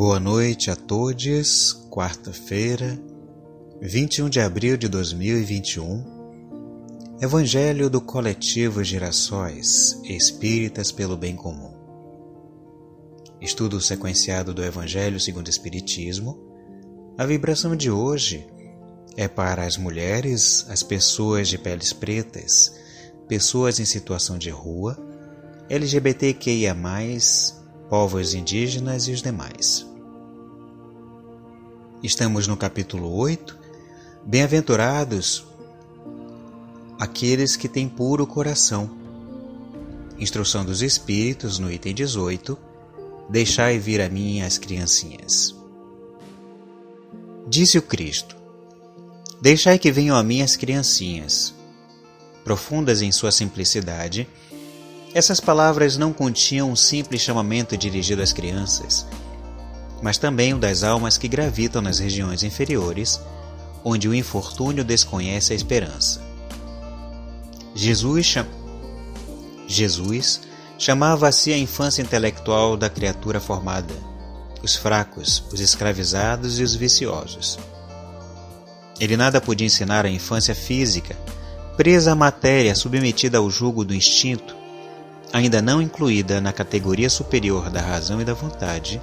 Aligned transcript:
Boa 0.00 0.18
noite 0.18 0.70
a 0.70 0.76
todos. 0.76 1.86
Quarta-feira, 1.90 2.98
21 3.82 4.30
de 4.30 4.40
abril 4.40 4.78
de 4.78 4.88
2021. 4.88 7.18
Evangelho 7.20 7.90
do 7.90 8.00
Coletivo 8.00 8.82
Girassóis 8.82 10.00
Espíritas 10.02 10.90
pelo 10.90 11.18
Bem 11.18 11.36
Comum. 11.36 11.74
Estudo 13.42 13.78
sequenciado 13.78 14.54
do 14.54 14.64
Evangelho 14.64 15.20
segundo 15.20 15.48
o 15.48 15.50
Espiritismo. 15.50 16.40
A 17.18 17.26
vibração 17.26 17.76
de 17.76 17.90
hoje 17.90 18.46
é 19.18 19.28
para 19.28 19.66
as 19.66 19.76
mulheres, 19.76 20.64
as 20.70 20.82
pessoas 20.82 21.46
de 21.46 21.58
peles 21.58 21.92
pretas, 21.92 22.74
pessoas 23.28 23.78
em 23.78 23.84
situação 23.84 24.38
de 24.38 24.48
rua, 24.48 24.96
LGBTQIA, 25.68 26.74
povos 27.90 28.32
indígenas 28.32 29.06
e 29.06 29.12
os 29.12 29.20
demais. 29.20 29.89
Estamos 32.02 32.46
no 32.46 32.56
capítulo 32.56 33.14
8. 33.14 33.58
Bem-aventurados 34.24 35.44
aqueles 36.98 37.56
que 37.56 37.68
têm 37.68 37.90
puro 37.90 38.26
coração. 38.26 38.90
Instrução 40.18 40.64
dos 40.64 40.80
Espíritos, 40.80 41.58
no 41.58 41.70
item 41.70 41.94
18. 41.94 42.56
Deixai 43.28 43.78
vir 43.78 44.00
a 44.00 44.08
mim 44.08 44.40
as 44.40 44.56
criancinhas. 44.56 45.54
Disse 47.46 47.76
o 47.76 47.82
Cristo: 47.82 48.34
Deixai 49.42 49.78
que 49.78 49.92
venham 49.92 50.16
a 50.16 50.22
mim 50.22 50.40
as 50.40 50.56
criancinhas. 50.56 51.52
Profundas 52.42 53.02
em 53.02 53.12
sua 53.12 53.30
simplicidade, 53.30 54.26
essas 55.12 55.38
palavras 55.38 55.98
não 55.98 56.14
continham 56.14 56.70
um 56.70 56.76
simples 56.76 57.20
chamamento 57.20 57.76
dirigido 57.76 58.22
às 58.22 58.32
crianças, 58.32 59.06
mas 60.02 60.18
também 60.18 60.54
o 60.54 60.58
das 60.58 60.82
almas 60.82 61.18
que 61.18 61.28
gravitam 61.28 61.82
nas 61.82 61.98
regiões 61.98 62.42
inferiores, 62.42 63.20
onde 63.84 64.08
o 64.08 64.14
infortúnio 64.14 64.84
desconhece 64.84 65.52
a 65.52 65.56
esperança. 65.56 66.20
Jesus, 67.74 68.26
cham... 68.26 68.46
Jesus 69.66 70.40
chamava 70.78 71.28
assim 71.28 71.52
a 71.52 71.58
infância 71.58 72.02
intelectual 72.02 72.76
da 72.76 72.88
criatura 72.88 73.38
formada, 73.38 73.94
os 74.62 74.74
fracos, 74.76 75.44
os 75.52 75.60
escravizados 75.60 76.58
e 76.58 76.62
os 76.62 76.74
viciosos. 76.74 77.58
Ele 78.98 79.16
nada 79.16 79.40
podia 79.40 79.66
ensinar 79.66 80.04
à 80.04 80.10
infância 80.10 80.54
física, 80.54 81.16
presa 81.76 82.12
à 82.12 82.14
matéria, 82.14 82.74
submetida 82.74 83.38
ao 83.38 83.50
jugo 83.50 83.84
do 83.84 83.94
instinto, 83.94 84.56
ainda 85.32 85.62
não 85.62 85.80
incluída 85.80 86.40
na 86.40 86.52
categoria 86.52 87.08
superior 87.08 87.70
da 87.70 87.80
razão 87.80 88.20
e 88.20 88.24
da 88.24 88.34
vontade, 88.34 89.00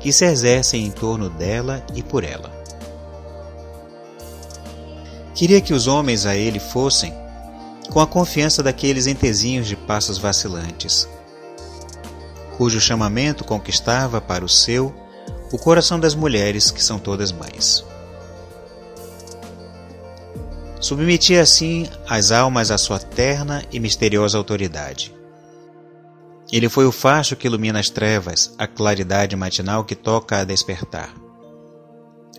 que 0.00 0.12
se 0.12 0.24
exercem 0.24 0.84
em 0.84 0.90
torno 0.90 1.28
dela 1.28 1.84
e 1.94 2.02
por 2.02 2.24
ela. 2.24 2.50
Queria 5.34 5.60
que 5.60 5.74
os 5.74 5.86
homens 5.86 6.24
a 6.26 6.34
ele 6.34 6.58
fossem 6.58 7.12
com 7.90 8.00
a 8.00 8.06
confiança 8.06 8.62
daqueles 8.62 9.06
entezinhos 9.06 9.66
de 9.66 9.76
passos 9.76 10.18
vacilantes, 10.18 11.08
cujo 12.56 12.80
chamamento 12.80 13.44
conquistava 13.44 14.20
para 14.20 14.44
o 14.44 14.48
seu 14.48 14.94
o 15.52 15.58
coração 15.58 16.00
das 16.00 16.14
mulheres 16.14 16.70
que 16.70 16.82
são 16.82 16.98
todas 16.98 17.32
mães. 17.32 17.84
Submetia 20.80 21.42
assim 21.42 21.88
as 22.08 22.30
almas 22.30 22.70
à 22.70 22.78
sua 22.78 22.98
terna 22.98 23.64
e 23.72 23.80
misteriosa 23.80 24.38
autoridade 24.38 25.15
ele 26.52 26.68
foi 26.68 26.86
o 26.86 26.92
facho 26.92 27.34
que 27.34 27.46
ilumina 27.46 27.80
as 27.80 27.90
trevas, 27.90 28.54
a 28.56 28.66
claridade 28.66 29.34
matinal 29.34 29.84
que 29.84 29.94
toca 29.94 30.38
a 30.38 30.44
despertar. 30.44 31.14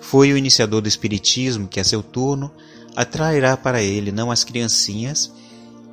Foi 0.02 0.32
o 0.32 0.38
iniciador 0.38 0.82
do 0.82 0.88
Espiritismo 0.88 1.68
que, 1.68 1.80
a 1.80 1.84
seu 1.84 2.02
turno, 2.02 2.52
atrairá 2.96 3.58
para 3.58 3.82
ele 3.82 4.12
não 4.12 4.32
as 4.32 4.44
criancinhas, 4.44 5.32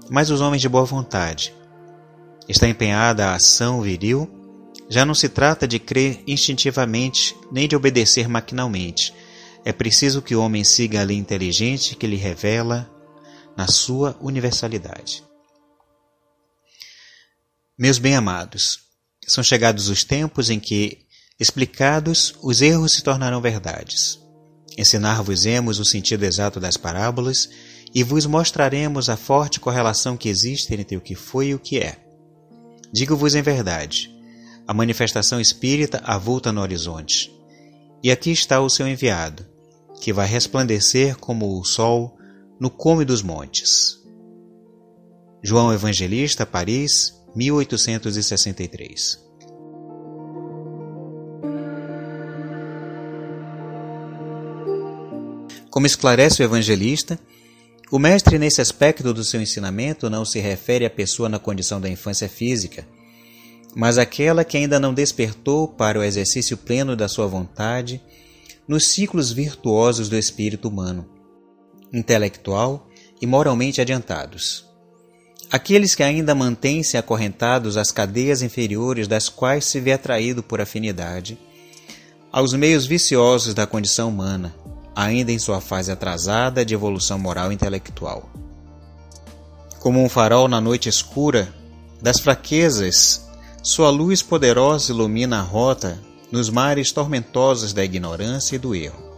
mas 0.08 0.30
os 0.30 0.40
homens 0.40 0.62
de 0.62 0.68
boa 0.68 0.84
vontade. 0.84 1.52
Está 2.48 2.68
empenhada 2.68 3.26
a 3.26 3.34
ação 3.34 3.80
viril, 3.80 4.30
já 4.88 5.04
não 5.04 5.14
se 5.14 5.28
trata 5.28 5.66
de 5.66 5.78
crer 5.78 6.22
instintivamente 6.26 7.34
nem 7.50 7.66
de 7.66 7.74
obedecer 7.74 8.28
maquinalmente. 8.28 9.12
É 9.64 9.72
preciso 9.72 10.22
que 10.22 10.36
o 10.36 10.42
homem 10.42 10.62
siga 10.62 11.00
a 11.00 11.04
lei 11.04 11.16
inteligente 11.16 11.96
que 11.96 12.06
lhe 12.06 12.16
revela 12.16 12.88
na 13.56 13.66
sua 13.66 14.16
universalidade. 14.20 15.24
Meus 17.76 17.98
bem-amados, 17.98 18.78
são 19.26 19.42
chegados 19.42 19.88
os 19.88 20.04
tempos 20.04 20.48
em 20.48 20.60
que, 20.60 20.98
explicados, 21.40 22.32
os 22.40 22.62
erros 22.62 22.92
se 22.92 23.02
tornarão 23.02 23.40
verdades. 23.40 24.16
Ensinar-vos-emos 24.78 25.80
o 25.80 25.84
sentido 25.84 26.22
exato 26.22 26.60
das 26.60 26.76
parábolas 26.76 27.50
e 27.92 28.04
vos 28.04 28.26
mostraremos 28.26 29.08
a 29.08 29.16
forte 29.16 29.58
correlação 29.58 30.16
que 30.16 30.28
existe 30.28 30.72
entre 30.72 30.96
o 30.96 31.00
que 31.00 31.16
foi 31.16 31.48
e 31.48 31.54
o 31.56 31.58
que 31.58 31.80
é. 31.80 31.96
Digo-vos 32.92 33.34
em 33.34 33.42
verdade, 33.42 34.08
a 34.68 34.72
manifestação 34.72 35.40
espírita 35.40 36.00
avulta 36.04 36.52
no 36.52 36.60
horizonte. 36.60 37.34
E 38.04 38.12
aqui 38.12 38.30
está 38.30 38.60
o 38.60 38.70
seu 38.70 38.86
enviado, 38.86 39.44
que 40.00 40.12
vai 40.12 40.28
resplandecer 40.28 41.16
como 41.16 41.58
o 41.58 41.64
sol 41.64 42.16
no 42.60 42.70
cume 42.70 43.04
dos 43.04 43.20
montes. 43.20 43.98
João 45.42 45.72
Evangelista, 45.72 46.46
Paris, 46.46 47.12
1863. 47.34 49.24
Como 55.70 55.86
esclarece 55.86 56.40
o 56.40 56.44
evangelista, 56.44 57.18
o 57.90 57.98
mestre, 57.98 58.38
nesse 58.38 58.60
aspecto 58.60 59.12
do 59.12 59.24
seu 59.24 59.40
ensinamento, 59.40 60.08
não 60.08 60.24
se 60.24 60.38
refere 60.38 60.86
à 60.86 60.90
pessoa 60.90 61.28
na 61.28 61.38
condição 61.38 61.80
da 61.80 61.88
infância 61.88 62.28
física, 62.28 62.86
mas 63.74 63.98
àquela 63.98 64.44
que 64.44 64.56
ainda 64.56 64.78
não 64.78 64.94
despertou 64.94 65.66
para 65.66 65.98
o 65.98 66.02
exercício 66.02 66.56
pleno 66.56 66.94
da 66.94 67.08
sua 67.08 67.26
vontade 67.26 68.00
nos 68.68 68.88
ciclos 68.88 69.32
virtuosos 69.32 70.08
do 70.08 70.16
espírito 70.16 70.68
humano, 70.68 71.08
intelectual 71.92 72.88
e 73.20 73.26
moralmente 73.26 73.80
adiantados. 73.80 74.73
Aqueles 75.54 75.94
que 75.94 76.02
ainda 76.02 76.34
mantêm-se 76.34 76.96
acorrentados 76.96 77.76
às 77.76 77.92
cadeias 77.92 78.42
inferiores 78.42 79.06
das 79.06 79.28
quais 79.28 79.64
se 79.64 79.78
vê 79.78 79.92
atraído 79.92 80.42
por 80.42 80.60
afinidade, 80.60 81.38
aos 82.32 82.52
meios 82.54 82.86
viciosos 82.86 83.54
da 83.54 83.64
condição 83.64 84.08
humana, 84.08 84.52
ainda 84.96 85.30
em 85.30 85.38
sua 85.38 85.60
fase 85.60 85.92
atrasada 85.92 86.64
de 86.64 86.74
evolução 86.74 87.20
moral 87.20 87.52
e 87.52 87.54
intelectual. 87.54 88.28
Como 89.78 90.02
um 90.02 90.08
farol 90.08 90.48
na 90.48 90.60
noite 90.60 90.88
escura, 90.88 91.48
das 92.02 92.18
fraquezas, 92.18 93.24
sua 93.62 93.90
luz 93.90 94.22
poderosa 94.22 94.90
ilumina 94.90 95.38
a 95.38 95.42
rota 95.42 96.00
nos 96.32 96.50
mares 96.50 96.90
tormentosos 96.90 97.72
da 97.72 97.84
ignorância 97.84 98.56
e 98.56 98.58
do 98.58 98.74
erro. 98.74 99.13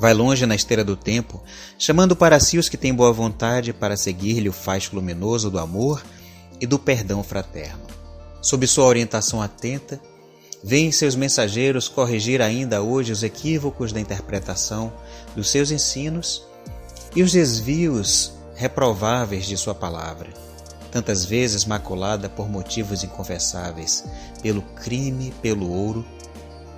Vai 0.00 0.14
longe 0.14 0.46
na 0.46 0.54
esteira 0.54 0.82
do 0.82 0.96
tempo, 0.96 1.42
chamando 1.78 2.16
para 2.16 2.40
si 2.40 2.56
os 2.56 2.70
que 2.70 2.78
têm 2.78 2.94
boa 2.94 3.12
vontade 3.12 3.70
para 3.70 3.98
seguir-lhe 3.98 4.48
o 4.48 4.52
faixo 4.52 4.96
luminoso 4.96 5.50
do 5.50 5.58
amor 5.58 6.02
e 6.58 6.66
do 6.66 6.78
perdão 6.78 7.22
fraterno. 7.22 7.82
Sob 8.40 8.66
sua 8.66 8.86
orientação 8.86 9.42
atenta, 9.42 10.00
vêm 10.64 10.90
seus 10.90 11.14
mensageiros 11.14 11.86
corrigir 11.86 12.40
ainda 12.40 12.80
hoje 12.80 13.12
os 13.12 13.22
equívocos 13.22 13.92
da 13.92 14.00
interpretação 14.00 14.90
dos 15.36 15.50
seus 15.50 15.70
ensinos 15.70 16.46
e 17.14 17.22
os 17.22 17.32
desvios 17.32 18.32
reprováveis 18.54 19.44
de 19.44 19.58
sua 19.58 19.74
palavra, 19.74 20.30
tantas 20.90 21.26
vezes 21.26 21.66
maculada 21.66 22.26
por 22.26 22.48
motivos 22.48 23.04
inconfessáveis, 23.04 24.02
pelo 24.40 24.62
crime, 24.62 25.30
pelo 25.42 25.70
ouro 25.70 26.06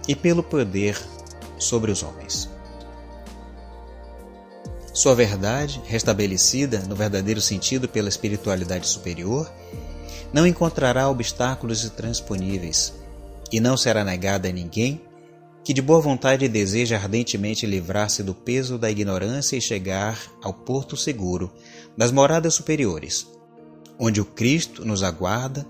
e 0.09 0.17
pelo 0.17 0.43
poder 0.43 1.01
sobre 1.57 1.93
os 1.93 2.03
homens. 2.03 2.52
Sua 4.93 5.15
verdade, 5.15 5.81
restabelecida 5.87 6.81
no 6.81 6.95
verdadeiro 6.95 7.41
sentido 7.41 7.89
pela 7.89 8.11
espiritualidade 8.11 8.87
superior, 8.87 9.51
não 10.33 10.47
encontrará 10.47 11.09
obstáculos 11.09 11.83
intransponíveis 11.83 12.93
e 13.51 13.59
não 13.59 13.75
será 13.75 14.05
negada 14.05 14.49
a 14.49 14.53
ninguém 14.53 15.01
que 15.65 15.73
de 15.73 15.81
boa 15.81 16.01
vontade 16.01 16.47
deseja 16.47 16.97
ardentemente 16.97 17.65
livrar-se 17.65 18.23
do 18.23 18.35
peso 18.35 18.77
da 18.77 18.91
ignorância 18.91 19.57
e 19.57 19.63
chegar 19.63 20.19
ao 20.43 20.53
porto 20.53 20.95
seguro 20.95 21.51
das 21.97 22.11
moradas 22.11 22.55
superiores, 22.55 23.27
onde 23.99 24.21
o 24.21 24.25
Cristo 24.27 24.85
nos 24.85 25.03
aguarda 25.03 25.67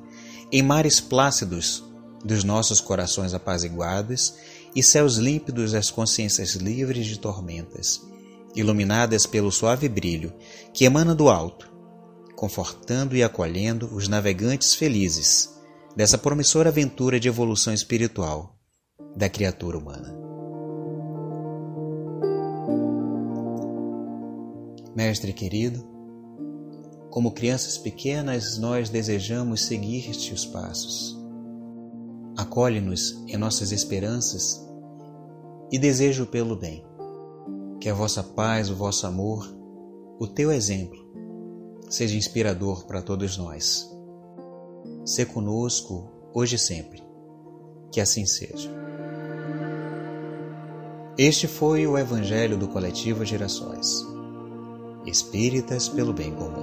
em 0.50 0.62
mares 0.62 0.98
plácidos 0.98 1.84
dos 2.24 2.42
nossos 2.42 2.80
corações 2.80 3.34
apaziguados 3.34 4.34
e 4.74 4.82
céus 4.82 5.16
límpidos 5.16 5.72
das 5.72 5.90
consciências 5.90 6.54
livres 6.54 7.06
de 7.06 7.18
tormentas 7.18 8.00
iluminadas 8.54 9.26
pelo 9.26 9.50
suave 9.50 9.88
brilho 9.88 10.32
que 10.72 10.84
emana 10.84 11.14
do 11.14 11.28
alto, 11.28 11.72
confortando 12.36 13.16
e 13.16 13.22
acolhendo 13.22 13.94
os 13.94 14.08
navegantes 14.08 14.74
felizes 14.74 15.50
dessa 15.94 16.18
promissora 16.18 16.70
aventura 16.70 17.20
de 17.20 17.28
evolução 17.28 17.72
espiritual, 17.72 18.56
da 19.16 19.28
criatura 19.28 19.78
humana. 19.78 20.22
Mestre 24.94 25.32
querido, 25.32 25.92
como 27.10 27.32
crianças 27.32 27.76
pequenas, 27.76 28.58
nós 28.58 28.88
desejamos 28.88 29.64
seguir-te 29.64 30.32
os 30.32 30.46
passos. 30.46 31.18
Acolhe-nos 32.36 33.22
em 33.28 33.36
nossas 33.36 33.70
esperanças 33.70 34.66
e 35.70 35.78
desejo 35.78 36.26
pelo 36.26 36.56
bem. 36.56 36.84
Que 37.82 37.88
a 37.88 37.94
vossa 37.94 38.22
paz, 38.22 38.70
o 38.70 38.76
vosso 38.76 39.08
amor, 39.08 39.44
o 40.16 40.28
teu 40.28 40.52
exemplo, 40.52 41.04
seja 41.90 42.16
inspirador 42.16 42.86
para 42.86 43.02
todos 43.02 43.36
nós. 43.36 43.90
Se 45.04 45.26
conosco, 45.26 46.08
hoje 46.32 46.54
e 46.54 46.58
sempre. 46.60 47.02
Que 47.90 48.00
assim 48.00 48.24
seja. 48.24 48.70
Este 51.18 51.48
foi 51.48 51.84
o 51.84 51.98
Evangelho 51.98 52.56
do 52.56 52.68
Coletivo 52.68 53.24
Gerações. 53.24 54.06
Espíritas 55.04 55.88
pelo 55.88 56.12
Bem 56.12 56.32
Comum. 56.32 56.61